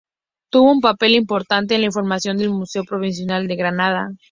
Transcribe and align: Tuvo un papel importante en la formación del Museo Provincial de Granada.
Tuvo 0.49 0.71
un 0.71 0.81
papel 0.81 1.11
importante 1.11 1.75
en 1.75 1.83
la 1.83 1.91
formación 1.91 2.35
del 2.37 2.49
Museo 2.49 2.83
Provincial 2.83 3.47
de 3.47 3.55
Granada. 3.55 4.11